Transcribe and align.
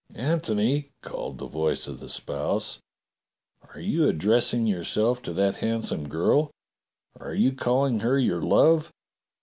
^^" 0.13 0.15
"Antony," 0.19 0.89
called 1.03 1.37
the 1.37 1.45
voice 1.45 1.85
of 1.87 1.99
the 1.99 2.09
spouse, 2.09 2.79
"are 3.71 3.79
you 3.79 4.07
addressing 4.07 4.65
yourself 4.65 5.21
to 5.21 5.31
that 5.33 5.57
handsome 5.57 6.09
girl.^ 6.09 6.49
Are 7.23 7.35
you 7.35 7.51
calling 7.53 7.99
her 7.99 8.17
your 8.17 8.41
love? 8.41 8.91